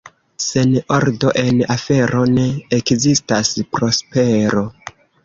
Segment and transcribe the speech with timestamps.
[0.43, 2.45] Sen ordo en afero ne
[2.79, 4.65] ekzistas prospero.